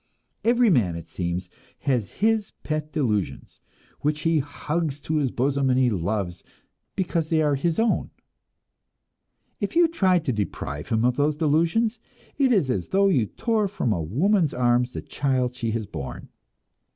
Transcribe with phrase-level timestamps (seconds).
[0.43, 1.47] Every man, it seems,
[1.81, 3.59] has his pet delusions,
[3.99, 6.41] which he hugs to his bosom and loves
[6.95, 8.09] because they are his own.
[9.59, 11.99] If you try to deprive him of those delusions,
[12.35, 16.29] it is as though you tore from a woman's arms the child she has borne.